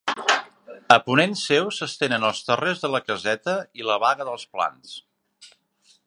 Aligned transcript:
A 0.93 0.95
ponent 1.09 1.35
seu 1.41 1.67
s'estenen 1.79 2.25
els 2.31 2.41
Terrers 2.47 2.81
de 2.85 2.91
la 2.95 3.01
Caseta 3.09 3.55
i 3.81 3.85
la 3.91 4.01
Baga 4.05 4.27
dels 4.31 4.47
Plans. 4.57 4.97